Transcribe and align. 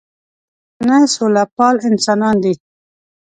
پښتانه 0.75 0.97
سوله 1.15 1.43
پال 1.55 1.75
انسانان 1.89 2.35
دي 2.43 2.53